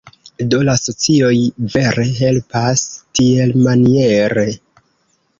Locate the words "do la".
0.51-0.73